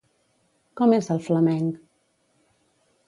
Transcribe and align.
Com 0.81 0.95
és 0.97 1.09
el 1.15 1.21
flamenc? 1.27 1.77